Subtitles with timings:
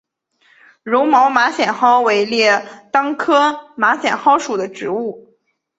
[0.81, 5.35] 柔毛马先蒿为列当科马先蒿属的植物。